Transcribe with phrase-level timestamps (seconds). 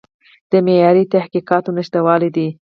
[0.51, 2.47] د معیاري تحقیقاتو نشتوالی دی.